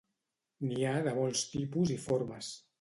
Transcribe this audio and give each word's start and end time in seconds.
N'hi 0.69 0.87
ha 0.87 0.95
de 1.09 1.15
molts 1.19 1.45
tipus 1.53 1.95
i 1.99 2.03
formes. 2.09 2.55